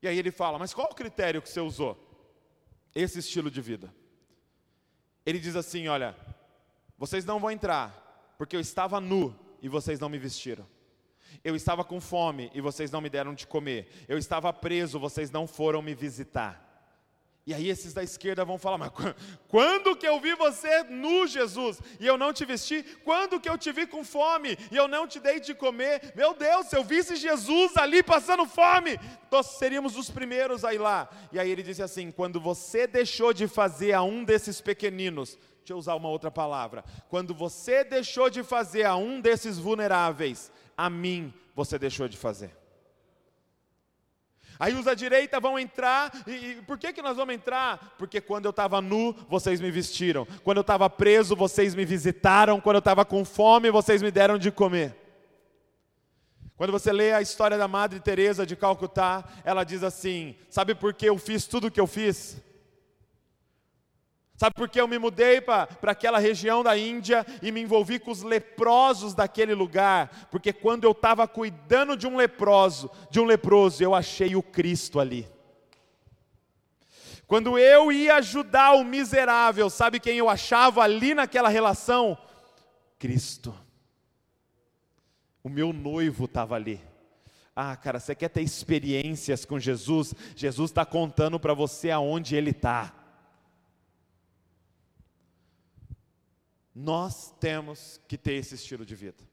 [0.01, 1.97] E aí ele fala: mas qual o critério que você usou?
[2.95, 3.93] Esse estilo de vida.
[5.25, 6.15] Ele diz assim: olha,
[6.97, 8.00] vocês não vão entrar,
[8.41, 10.65] porque eu estava nu e vocês não me vestiram.
[11.43, 13.87] Eu estava com fome e vocês não me deram de comer.
[14.07, 16.71] Eu estava preso, vocês não foram me visitar.
[17.45, 18.91] E aí esses da esquerda vão falar, mas
[19.47, 22.81] quando que eu vi você nu, Jesus, e eu não te vesti?
[23.03, 26.11] Quando que eu te vi com fome e eu não te dei de comer?
[26.15, 28.99] Meu Deus, se eu visse Jesus ali passando fome,
[29.31, 31.07] nós seríamos os primeiros a ir lá.
[31.31, 35.73] E aí ele disse assim: quando você deixou de fazer a um desses pequeninos, deixa
[35.73, 40.89] eu usar uma outra palavra, quando você deixou de fazer a um desses vulneráveis, a
[40.89, 42.55] mim você deixou de fazer.
[44.59, 47.95] Aí os da direita vão entrar, e, e por que, que nós vamos entrar?
[47.97, 52.61] Porque quando eu estava nu, vocês me vestiram, quando eu estava preso, vocês me visitaram,
[52.61, 54.95] quando eu estava com fome, vocês me deram de comer.
[56.55, 60.93] Quando você lê a história da Madre Teresa de Calcutá, ela diz assim: sabe por
[60.93, 62.39] que eu fiz tudo o que eu fiz?
[64.41, 68.09] Sabe por que eu me mudei para aquela região da Índia e me envolvi com
[68.09, 70.29] os leprosos daquele lugar?
[70.31, 74.99] Porque quando eu estava cuidando de um leproso, de um leproso, eu achei o Cristo
[74.99, 75.29] ali.
[77.27, 82.17] Quando eu ia ajudar o miserável, sabe quem eu achava ali naquela relação?
[82.97, 83.53] Cristo.
[85.43, 86.81] O meu noivo estava ali.
[87.55, 90.15] Ah, cara, você quer ter experiências com Jesus?
[90.35, 93.00] Jesus está contando para você aonde Ele está.
[96.73, 99.23] Nós temos que ter esse estilo de vida.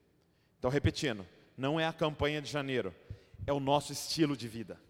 [0.59, 2.95] Então, repetindo, não é a campanha de janeiro,
[3.47, 4.81] é o nosso estilo de vida.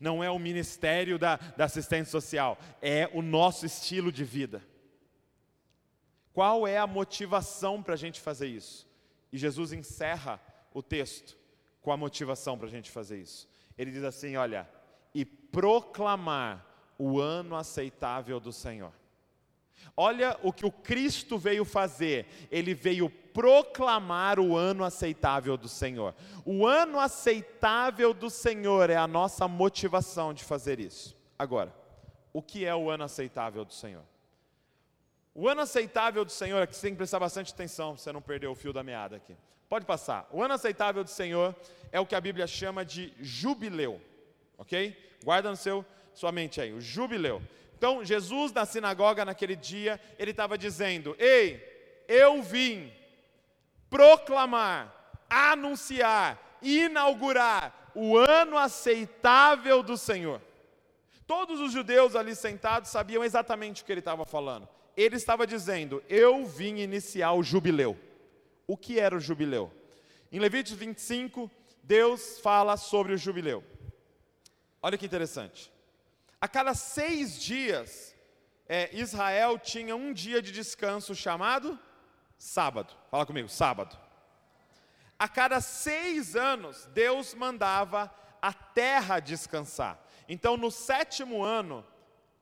[0.00, 4.62] Não é o ministério da, da assistência social, é o nosso estilo de vida.
[6.32, 8.86] Qual é a motivação para a gente fazer isso?
[9.32, 10.40] E Jesus encerra
[10.74, 11.38] o texto
[11.80, 13.48] com a motivação para a gente fazer isso.
[13.78, 14.68] Ele diz assim: olha,
[15.14, 16.66] e proclamar
[16.98, 18.92] o ano aceitável do Senhor.
[19.96, 22.26] Olha o que o Cristo veio fazer.
[22.50, 26.14] Ele veio proclamar o ano aceitável do Senhor.
[26.44, 31.16] O ano aceitável do Senhor é a nossa motivação de fazer isso.
[31.38, 31.74] Agora,
[32.32, 34.02] o que é o ano aceitável do Senhor?
[35.34, 38.22] O ano aceitável do Senhor, aqui você tem que prestar bastante atenção para você não
[38.22, 39.36] perder o fio da meada aqui.
[39.68, 40.26] Pode passar.
[40.30, 41.54] O ano aceitável do Senhor
[41.92, 44.00] é o que a Bíblia chama de jubileu.
[44.56, 44.96] Ok?
[45.22, 45.84] Guarda no seu,
[46.14, 47.42] sua mente aí, o jubileu.
[47.76, 51.62] Então, Jesus na sinagoga naquele dia, ele estava dizendo: Ei,
[52.08, 52.90] eu vim
[53.90, 60.40] proclamar, anunciar, inaugurar o ano aceitável do Senhor.
[61.26, 64.66] Todos os judeus ali sentados sabiam exatamente o que ele estava falando.
[64.96, 67.96] Ele estava dizendo: Eu vim iniciar o jubileu.
[68.66, 69.70] O que era o jubileu?
[70.32, 71.50] Em Levíticos 25,
[71.82, 73.62] Deus fala sobre o jubileu.
[74.82, 75.70] Olha que interessante.
[76.40, 78.14] A cada seis dias,
[78.68, 81.78] é, Israel tinha um dia de descanso chamado
[82.38, 82.94] sábado.
[83.10, 83.96] Fala comigo, sábado.
[85.18, 89.98] A cada seis anos, Deus mandava a terra descansar.
[90.28, 91.84] Então, no sétimo ano,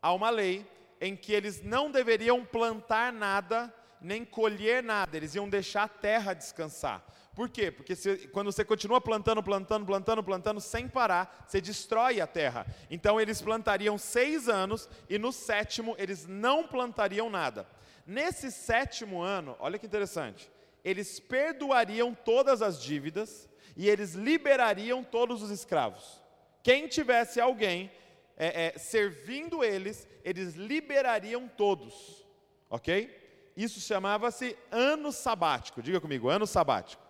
[0.02, 0.68] há uma lei
[1.00, 6.34] em que eles não deveriam plantar nada, nem colher nada, eles iam deixar a terra
[6.34, 7.04] descansar.
[7.34, 7.70] Por quê?
[7.70, 12.66] Porque se, quando você continua plantando, plantando, plantando, plantando, sem parar, você destrói a terra.
[12.88, 17.66] Então eles plantariam seis anos e no sétimo eles não plantariam nada.
[18.06, 20.50] Nesse sétimo ano, olha que interessante,
[20.84, 26.22] eles perdoariam todas as dívidas e eles liberariam todos os escravos.
[26.62, 27.90] Quem tivesse alguém
[28.36, 32.24] é, é, servindo eles, eles liberariam todos,
[32.70, 33.22] ok?
[33.56, 35.82] Isso chamava-se ano sabático.
[35.82, 37.03] Diga comigo, ano sabático.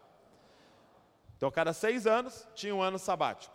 [1.37, 3.55] Então, cada seis anos tinha um ano sabático.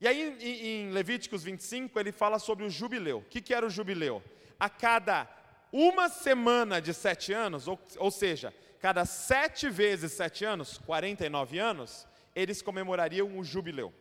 [0.00, 3.18] E aí, em Levíticos 25, ele fala sobre o jubileu.
[3.18, 4.22] O que, era o jubileu?
[4.58, 5.28] A cada
[5.70, 12.06] uma semana de sete anos, ou, ou seja, cada sete vezes sete anos, 49 anos,
[12.34, 13.92] eles comemorariam o jubileu.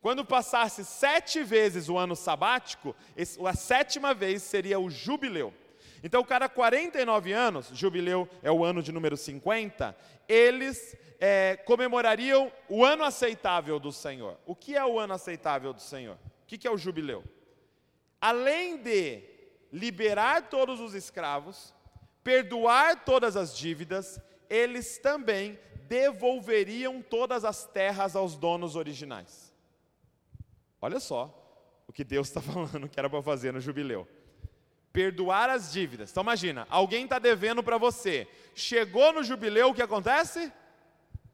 [0.00, 2.94] Quando passasse sete vezes o ano sabático,
[3.46, 5.52] a sétima vez seria o jubileu.
[6.02, 9.96] Então, cada 49 anos, jubileu é o ano de número 50,
[10.28, 14.38] eles é, comemorariam o ano aceitável do Senhor.
[14.46, 16.16] O que é o ano aceitável do Senhor?
[16.42, 17.24] O que, que é o jubileu?
[18.20, 19.22] Além de
[19.72, 21.74] liberar todos os escravos,
[22.22, 25.58] perdoar todas as dívidas, eles também
[25.88, 29.52] devolveriam todas as terras aos donos originais.
[30.80, 31.34] Olha só
[31.86, 34.06] o que Deus está falando que era para fazer no jubileu.
[34.92, 36.10] Perdoar as dívidas.
[36.10, 38.26] Então imagina, alguém está devendo para você.
[38.54, 40.52] Chegou no jubileu, o que acontece?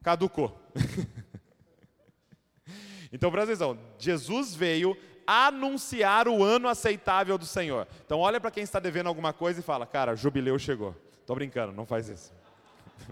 [0.03, 0.59] Caducou.
[3.11, 7.87] então presta atenção, Jesus veio anunciar o ano aceitável do Senhor.
[8.05, 10.95] Então olha para quem está devendo alguma coisa e fala, cara, jubileu chegou.
[11.21, 12.31] Estou brincando, não faz isso.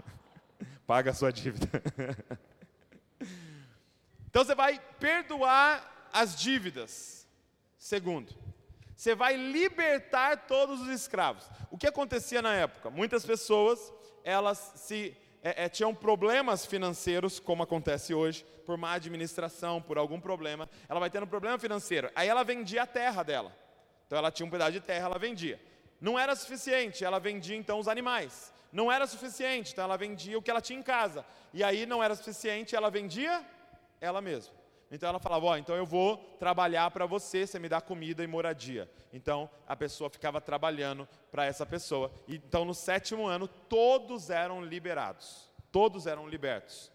[0.86, 1.68] Paga a sua dívida.
[4.30, 7.26] então você vai perdoar as dívidas.
[7.76, 8.32] Segundo,
[9.04, 11.46] você vai libertar todos os escravos.
[11.70, 12.88] O que acontecia na época?
[12.88, 13.92] Muitas pessoas,
[14.24, 20.18] elas se é, é, tinham problemas financeiros, como acontece hoje, por má administração, por algum
[20.18, 20.70] problema.
[20.88, 22.10] Ela vai tendo problema financeiro.
[22.14, 23.54] Aí ela vendia a terra dela.
[24.06, 25.60] Então ela tinha um pedaço de terra, ela vendia.
[26.00, 28.54] Não era suficiente, ela vendia então os animais.
[28.72, 31.26] Não era suficiente, então ela vendia o que ela tinha em casa.
[31.52, 33.44] E aí não era suficiente, ela vendia
[34.00, 34.63] ela mesma.
[34.90, 38.22] Então ela falava: Ó, oh, então eu vou trabalhar para você, você me dá comida
[38.22, 38.90] e moradia.
[39.12, 42.12] Então a pessoa ficava trabalhando para essa pessoa.
[42.28, 45.50] Então no sétimo ano, todos eram liberados.
[45.72, 46.92] Todos eram libertos.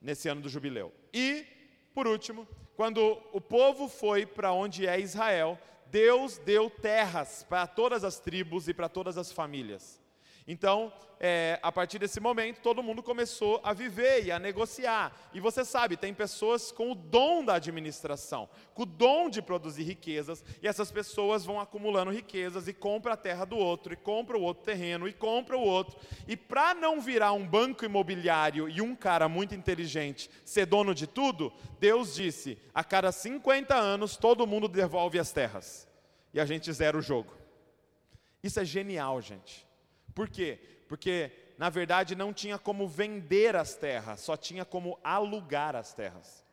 [0.00, 0.92] Nesse ano do jubileu.
[1.12, 1.46] E,
[1.92, 5.58] por último, quando o povo foi para onde é Israel,
[5.90, 10.00] Deus deu terras para todas as tribos e para todas as famílias.
[10.50, 15.16] Então, é, a partir desse momento, todo mundo começou a viver e a negociar.
[15.32, 19.84] E você sabe, tem pessoas com o dom da administração, com o dom de produzir
[19.84, 24.40] riquezas, e essas pessoas vão acumulando riquezas e compram a terra do outro, e compram
[24.40, 25.96] o outro terreno, e compram o outro.
[26.26, 31.06] E para não virar um banco imobiliário e um cara muito inteligente ser dono de
[31.06, 35.86] tudo, Deus disse: a cada 50 anos todo mundo devolve as terras.
[36.34, 37.32] E a gente zera o jogo.
[38.42, 39.69] Isso é genial, gente.
[40.14, 40.58] Por quê?
[40.88, 46.44] Porque, na verdade, não tinha como vender as terras, só tinha como alugar as terras.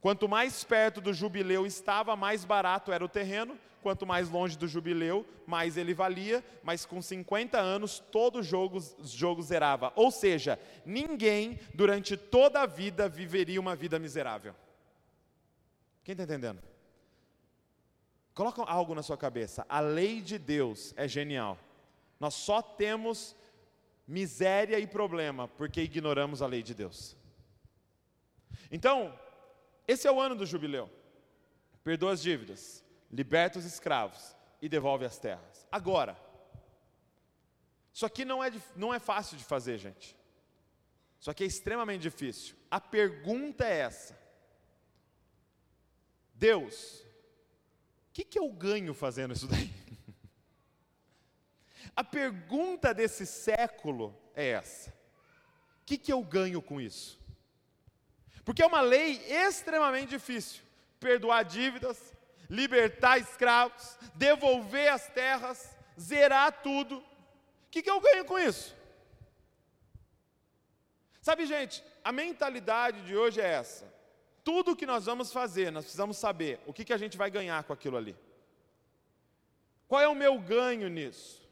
[0.00, 4.68] Quanto mais perto do jubileu estava, mais barato era o terreno, quanto mais longe do
[4.68, 9.92] jubileu, mais ele valia, mas com 50 anos todo jogo, jogo zerava.
[9.96, 14.54] Ou seja, ninguém durante toda a vida viveria uma vida miserável.
[16.04, 16.62] Quem está entendendo?
[18.34, 19.66] Coloca algo na sua cabeça.
[19.68, 21.58] A lei de Deus é genial.
[22.18, 23.36] Nós só temos
[24.06, 27.16] miséria e problema porque ignoramos a lei de Deus.
[28.70, 29.18] Então,
[29.86, 30.90] esse é o ano do jubileu.
[31.84, 35.66] Perdoa as dívidas, liberta os escravos e devolve as terras.
[35.70, 36.18] Agora,
[37.92, 40.16] isso aqui não é, não é fácil de fazer, gente.
[41.20, 42.56] Isso aqui é extremamente difícil.
[42.70, 44.18] A pergunta é essa:
[46.34, 49.72] Deus, o que, que eu ganho fazendo isso daí?
[51.98, 57.18] A pergunta desse século é essa: o que, que eu ganho com isso?
[58.44, 60.62] Porque é uma lei extremamente difícil
[61.00, 62.14] perdoar dívidas,
[62.48, 66.98] libertar escravos, devolver as terras, zerar tudo.
[66.98, 67.04] O
[67.68, 68.76] que, que eu ganho com isso?
[71.20, 73.92] Sabe, gente, a mentalidade de hoje é essa.
[74.44, 77.64] Tudo que nós vamos fazer, nós precisamos saber o que, que a gente vai ganhar
[77.64, 78.16] com aquilo ali.
[79.88, 81.47] Qual é o meu ganho nisso?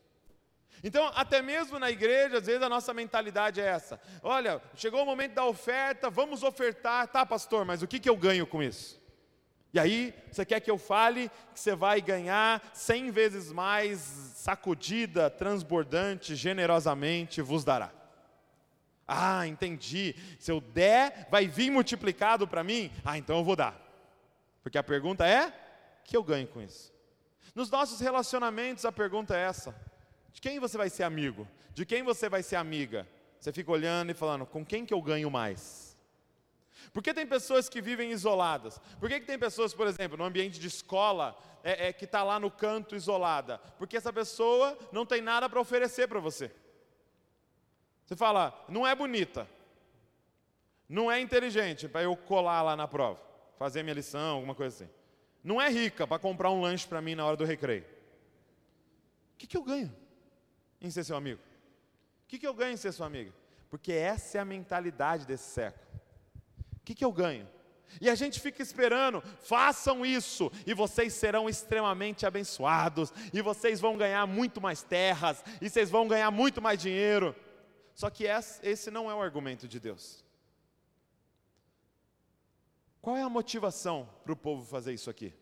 [0.84, 5.06] Então, até mesmo na igreja, às vezes a nossa mentalidade é essa: olha, chegou o
[5.06, 9.00] momento da oferta, vamos ofertar, tá, pastor, mas o que, que eu ganho com isso?
[9.72, 15.28] E aí, você quer que eu fale que você vai ganhar cem vezes mais, sacudida,
[15.28, 17.92] transbordante, generosamente vos dará.
[19.06, 20.16] Ah, entendi.
[20.38, 22.90] Se eu der, vai vir multiplicado para mim?
[23.04, 23.78] Ah, então eu vou dar.
[24.62, 25.52] Porque a pergunta é: o
[26.04, 26.92] que eu ganho com isso?
[27.54, 29.74] Nos nossos relacionamentos, a pergunta é essa:
[30.36, 31.48] de quem você vai ser amigo?
[31.72, 33.08] De quem você vai ser amiga?
[33.40, 35.96] Você fica olhando e falando, com quem que eu ganho mais?
[36.92, 38.78] Por que tem pessoas que vivem isoladas?
[39.00, 41.34] Por que, que tem pessoas, por exemplo, no ambiente de escola,
[41.64, 43.56] é, é, que está lá no canto isolada?
[43.78, 46.52] Porque essa pessoa não tem nada para oferecer para você.
[48.04, 49.48] Você fala, não é bonita,
[50.86, 53.22] não é inteligente para eu colar lá na prova,
[53.58, 54.92] fazer minha lição, alguma coisa assim.
[55.42, 57.84] Não é rica para comprar um lanche para mim na hora do recreio.
[59.32, 60.04] O que, que eu ganho
[60.80, 61.40] em ser seu amigo?
[62.24, 63.32] O que, que eu ganho em ser sua amiga?
[63.70, 65.84] Porque essa é a mentalidade desse século.
[66.76, 67.48] O que, que eu ganho?
[68.00, 73.96] E a gente fica esperando, façam isso, e vocês serão extremamente abençoados, e vocês vão
[73.96, 77.34] ganhar muito mais terras, e vocês vão ganhar muito mais dinheiro.
[77.94, 78.24] Só que
[78.62, 80.24] esse não é o argumento de Deus.
[83.00, 85.32] Qual é a motivação para o povo fazer isso aqui?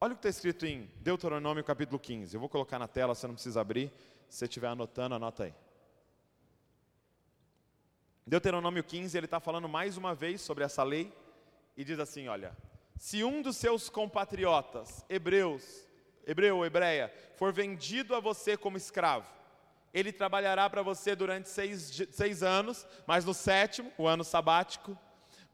[0.00, 2.34] Olha o que está escrito em Deuteronômio capítulo 15.
[2.34, 3.92] Eu vou colocar na tela, você não precisa abrir.
[4.30, 5.54] Você estiver anotando, anota aí.
[8.24, 11.12] Deuteronômio 15, ele está falando mais uma vez sobre essa lei
[11.76, 12.56] e diz assim: olha,
[12.96, 15.84] se um dos seus compatriotas, hebreus,
[16.24, 19.28] hebreu ou hebreia, for vendido a você como escravo,
[19.92, 24.96] ele trabalhará para você durante seis, seis anos, mas no sétimo, o ano sabático,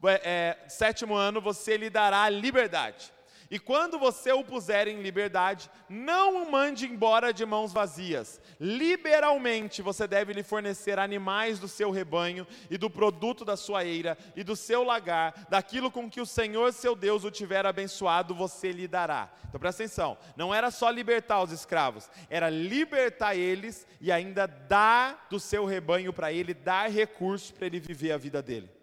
[0.03, 3.11] é, é, sétimo ano, você lhe dará liberdade.
[3.49, 8.41] E quando você o puser em liberdade, não o mande embora de mãos vazias.
[8.59, 14.17] Liberalmente você deve lhe fornecer animais do seu rebanho e do produto da sua eira
[14.35, 18.71] e do seu lagar, daquilo com que o Senhor seu Deus o tiver abençoado, você
[18.71, 19.31] lhe dará.
[19.47, 25.27] Então presta atenção, não era só libertar os escravos, era libertar eles e ainda dar
[25.29, 28.76] do seu rebanho para ele, dar recursos para ele viver a vida dele.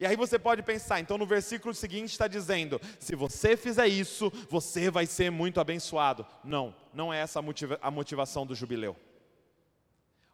[0.00, 4.32] E aí você pode pensar, então no versículo seguinte está dizendo: se você fizer isso,
[4.48, 6.26] você vai ser muito abençoado.
[6.42, 8.96] Não, não é essa a, motiva a motivação do jubileu.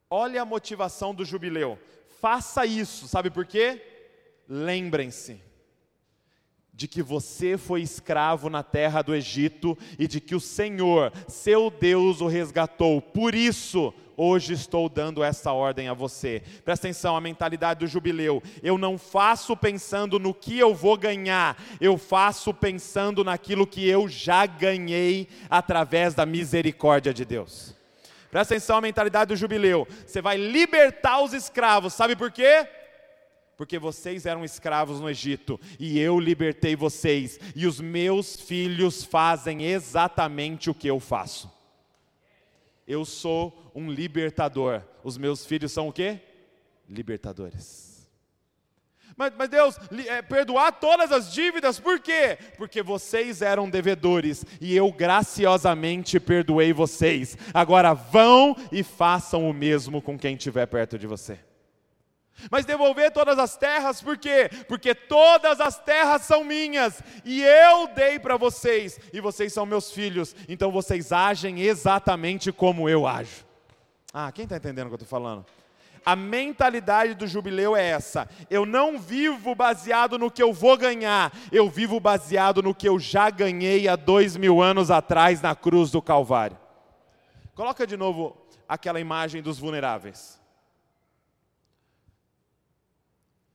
[0.08, 1.76] Olha a motivação do jubileu.
[2.20, 3.82] Faça isso, sabe por quê?
[4.48, 5.42] Lembrem-se
[6.72, 11.70] de que você foi escravo na terra do Egito e de que o Senhor, seu
[11.70, 13.00] Deus, o resgatou.
[13.00, 16.42] Por isso, hoje estou dando essa ordem a você.
[16.64, 18.42] Presta atenção, a mentalidade do jubileu.
[18.62, 24.08] Eu não faço pensando no que eu vou ganhar, eu faço pensando naquilo que eu
[24.08, 27.74] já ganhei através da misericórdia de Deus.
[28.30, 29.86] Presta atenção à mentalidade do jubileu.
[30.06, 32.66] Você vai libertar os escravos, sabe por quê?
[33.56, 39.64] porque vocês eram escravos no Egito e eu libertei vocês, e os meus filhos fazem
[39.64, 41.55] exatamente o que eu faço.
[42.86, 44.82] Eu sou um libertador.
[45.02, 46.20] Os meus filhos são o quê?
[46.88, 47.96] Libertadores.
[49.16, 49.76] Mas, mas Deus,
[50.08, 52.38] é, perdoar todas as dívidas, por quê?
[52.58, 57.36] Porque vocês eram devedores e eu graciosamente perdoei vocês.
[57.54, 61.38] Agora vão e façam o mesmo com quem estiver perto de você.
[62.50, 64.50] Mas devolver todas as terras, por quê?
[64.68, 69.90] Porque todas as terras são minhas e eu dei para vocês, e vocês são meus
[69.90, 73.44] filhos, então vocês agem exatamente como eu ajo.
[74.12, 75.44] Ah, quem está entendendo o que eu estou falando?
[76.04, 81.32] A mentalidade do jubileu é essa: eu não vivo baseado no que eu vou ganhar,
[81.50, 85.90] eu vivo baseado no que eu já ganhei há dois mil anos atrás na cruz
[85.90, 86.56] do Calvário.
[87.56, 88.36] Coloca de novo
[88.68, 90.40] aquela imagem dos vulneráveis.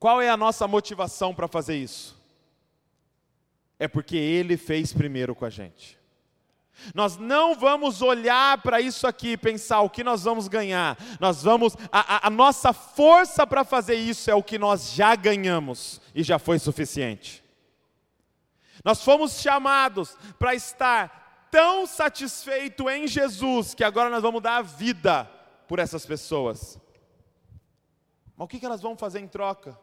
[0.01, 2.19] Qual é a nossa motivação para fazer isso?
[3.77, 5.95] É porque Ele fez primeiro com a gente.
[6.95, 10.97] Nós não vamos olhar para isso aqui e pensar o que nós vamos ganhar.
[11.19, 15.15] Nós vamos, a, a, a nossa força para fazer isso é o que nós já
[15.15, 17.43] ganhamos e já foi suficiente.
[18.83, 24.61] Nós fomos chamados para estar tão satisfeito em Jesus que agora nós vamos dar a
[24.63, 25.25] vida
[25.67, 26.79] por essas pessoas.
[28.35, 29.77] Mas o que, que elas vão fazer em troca?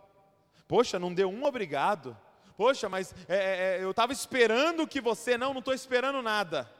[0.68, 2.16] Poxa, não deu um obrigado.
[2.56, 5.38] Poxa, mas é, é, é eu estava esperando que você.
[5.38, 6.70] Não, não estou esperando nada.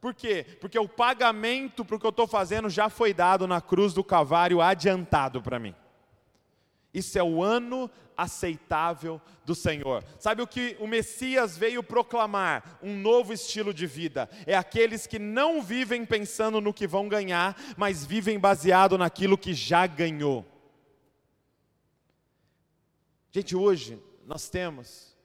[0.00, 0.46] Por quê?
[0.60, 4.04] Porque o pagamento para o que eu estou fazendo já foi dado na cruz do
[4.04, 5.74] Calvário adiantado para mim.
[6.92, 10.04] Isso é o ano aceitável do Senhor.
[10.18, 12.78] Sabe o que o Messias veio proclamar?
[12.82, 14.28] Um novo estilo de vida.
[14.46, 19.54] É aqueles que não vivem pensando no que vão ganhar, mas vivem baseado naquilo que
[19.54, 20.44] já ganhou.
[23.32, 25.16] Gente, hoje nós temos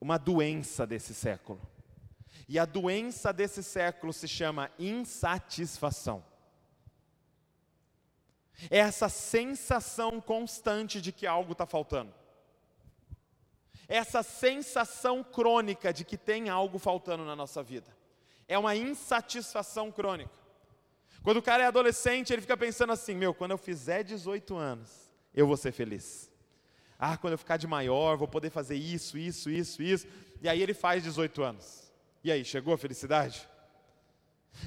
[0.00, 1.60] uma doença desse século.
[2.46, 6.22] E a doença desse século se chama insatisfação.
[8.70, 12.12] É essa sensação constante de que algo está faltando.
[13.88, 17.94] É essa sensação crônica de que tem algo faltando na nossa vida.
[18.46, 20.30] É uma insatisfação crônica.
[21.22, 25.10] Quando o cara é adolescente, ele fica pensando assim: meu, quando eu fizer 18 anos,
[25.34, 26.30] eu vou ser feliz.
[26.98, 30.06] Ah, quando eu ficar de maior, vou poder fazer isso, isso, isso, isso.
[30.40, 31.92] E aí ele faz 18 anos.
[32.22, 33.46] E aí, chegou a felicidade?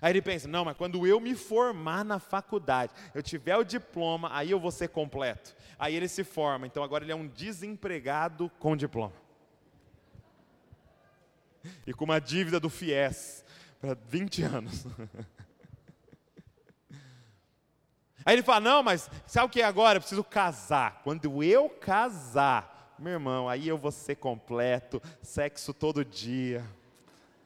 [0.02, 4.30] Aí ele pensa: não, mas quando eu me formar na faculdade, eu tiver o diploma,
[4.34, 5.56] aí eu vou ser completo.
[5.80, 9.14] Aí ele se forma, então agora ele é um desempregado com diploma.
[11.86, 13.44] E com uma dívida do FIES
[13.80, 14.86] para 20 anos.
[18.28, 19.96] Aí ele fala: Não, mas sabe o que é agora?
[19.96, 21.00] Eu preciso casar.
[21.02, 26.62] Quando eu casar, meu irmão, aí eu vou ser completo, sexo todo dia.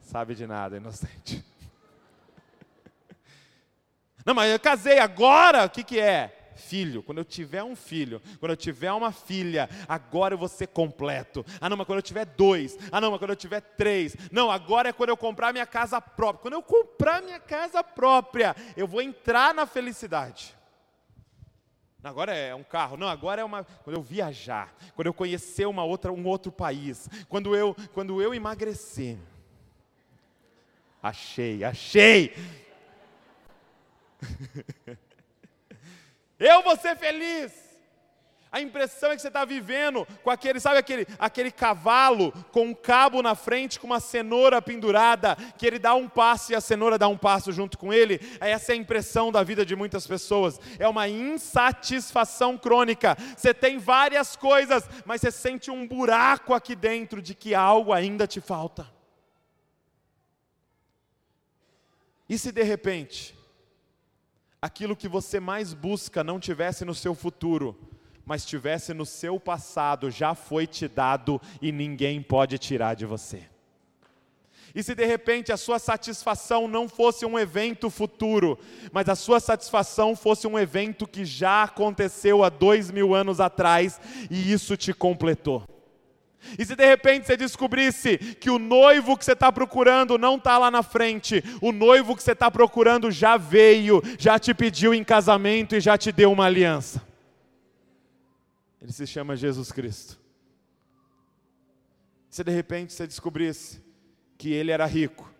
[0.00, 1.44] Sabe de nada, inocente.
[4.26, 6.52] Não, mas eu casei agora, o que, que é?
[6.56, 10.66] Filho, quando eu tiver um filho, quando eu tiver uma filha, agora eu vou ser
[10.66, 11.46] completo.
[11.60, 12.76] Ah, não, mas quando eu tiver dois.
[12.90, 14.16] Ah, não, mas quando eu tiver três.
[14.30, 16.42] Não, agora é quando eu comprar minha casa própria.
[16.42, 20.54] Quando eu comprar minha casa própria, eu vou entrar na felicidade.
[22.02, 23.62] Agora é um carro, não, agora é uma.
[23.62, 28.34] Quando eu viajar, quando eu conhecer uma outra, um outro país, quando eu, quando eu
[28.34, 29.16] emagrecer.
[31.00, 32.34] Achei, achei!
[36.38, 37.71] eu vou ser feliz.
[38.52, 42.74] A impressão é que você está vivendo com aquele, sabe aquele, aquele cavalo com um
[42.74, 46.98] cabo na frente, com uma cenoura pendurada, que ele dá um passo e a cenoura
[46.98, 48.20] dá um passo junto com ele?
[48.40, 50.60] Essa é a impressão da vida de muitas pessoas.
[50.78, 53.16] É uma insatisfação crônica.
[53.34, 58.26] Você tem várias coisas, mas você sente um buraco aqui dentro de que algo ainda
[58.26, 58.86] te falta.
[62.28, 63.34] E se de repente,
[64.60, 67.91] aquilo que você mais busca não tivesse no seu futuro,
[68.24, 73.52] mas tivesse no seu passado, já foi te dado e ninguém pode tirar de você.
[74.74, 78.58] E se de repente a sua satisfação não fosse um evento futuro,
[78.90, 84.00] mas a sua satisfação fosse um evento que já aconteceu há dois mil anos atrás
[84.30, 85.64] e isso te completou.
[86.58, 90.58] E se de repente você descobrisse que o noivo que você está procurando não está
[90.58, 95.04] lá na frente, o noivo que você está procurando já veio, já te pediu em
[95.04, 97.11] casamento e já te deu uma aliança.
[98.82, 100.20] Ele se chama Jesus Cristo.
[102.28, 103.80] Se de repente você descobrisse
[104.36, 105.32] que ele era rico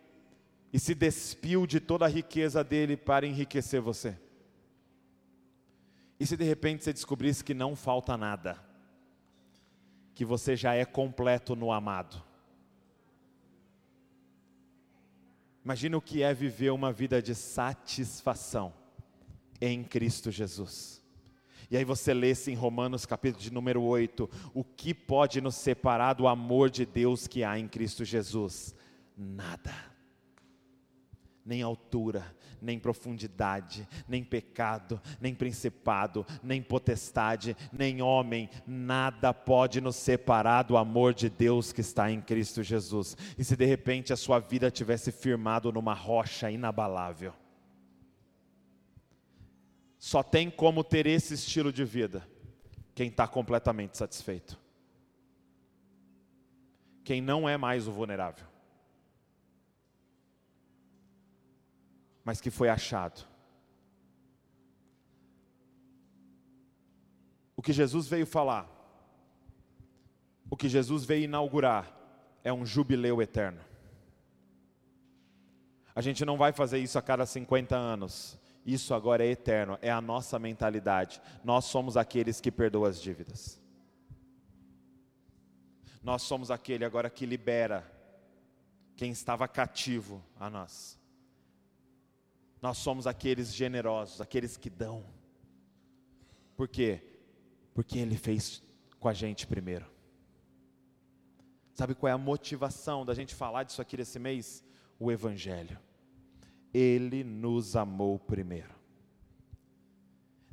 [0.72, 4.16] e se despiu de toda a riqueza dele para enriquecer você.
[6.20, 8.62] E se de repente você descobrisse que não falta nada,
[10.14, 12.22] que você já é completo no amado.
[15.64, 18.72] Imagina o que é viver uma vida de satisfação
[19.60, 21.01] em Cristo Jesus.
[21.72, 26.12] E aí você lê em Romanos capítulo de número 8, o que pode nos separar
[26.12, 28.74] do amor de Deus que há em Cristo Jesus?
[29.16, 29.72] Nada.
[31.42, 32.26] Nem altura,
[32.60, 40.76] nem profundidade, nem pecado, nem principado, nem potestade, nem homem, nada pode nos separar do
[40.76, 43.16] amor de Deus que está em Cristo Jesus.
[43.38, 47.32] E se de repente a sua vida tivesse firmado numa rocha inabalável,
[50.04, 52.28] só tem como ter esse estilo de vida
[52.92, 54.58] quem está completamente satisfeito.
[57.04, 58.44] Quem não é mais o vulnerável,
[62.24, 63.24] mas que foi achado.
[67.54, 68.68] O que Jesus veio falar,
[70.50, 71.96] o que Jesus veio inaugurar,
[72.42, 73.60] é um jubileu eterno.
[75.94, 78.41] A gente não vai fazer isso a cada 50 anos.
[78.64, 81.20] Isso agora é eterno, é a nossa mentalidade.
[81.42, 83.60] Nós somos aqueles que perdoam as dívidas.
[86.02, 87.90] Nós somos aquele agora que libera
[88.96, 90.98] quem estava cativo a nós.
[92.60, 95.04] Nós somos aqueles generosos, aqueles que dão.
[96.56, 97.02] Por quê?
[97.74, 98.62] Porque Ele fez
[99.00, 99.86] com a gente primeiro.
[101.74, 104.62] Sabe qual é a motivação da gente falar disso aqui nesse mês?
[104.98, 105.78] O Evangelho.
[106.72, 108.74] Ele nos amou primeiro.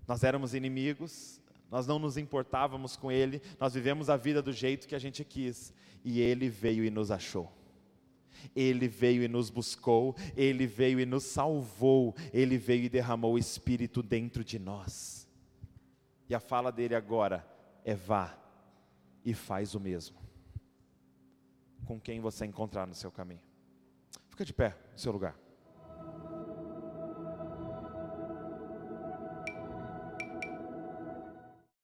[0.07, 4.87] Nós éramos inimigos, nós não nos importávamos com Ele, nós vivemos a vida do jeito
[4.87, 7.51] que a gente quis, e Ele veio e nos achou.
[8.55, 13.39] Ele veio e nos buscou, Ele veio e nos salvou, Ele veio e derramou o
[13.39, 15.27] Espírito dentro de nós.
[16.27, 17.45] E a fala dele agora
[17.83, 18.37] é: vá
[19.23, 20.19] e faz o mesmo
[21.89, 23.41] com quem você encontrar no seu caminho.
[24.29, 25.35] Fica de pé no seu lugar.